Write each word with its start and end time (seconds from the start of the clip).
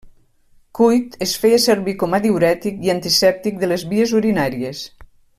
Cuit 0.79 1.17
es 1.25 1.33
feia 1.43 1.59
servir 1.65 1.93
com 2.03 2.17
a 2.17 2.21
diürètic 2.25 2.81
i 2.89 2.93
antisèptic 2.97 3.59
de 3.65 3.69
les 3.73 3.85
vies 3.95 4.15
urinàries. 4.21 4.81